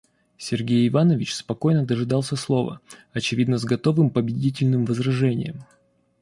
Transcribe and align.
Сергей 0.39 0.87
Иванович 0.89 1.35
спокойно 1.35 1.85
дожидался 1.85 2.35
слова, 2.35 2.79
очевидно 3.13 3.59
с 3.59 3.65
готовым 3.65 4.09
победительным 4.09 4.83
возражением. 4.83 5.63